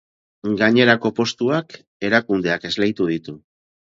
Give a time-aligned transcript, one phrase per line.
[0.61, 1.77] Gainerako postuak
[2.09, 3.37] erakundeak esleitu ditu.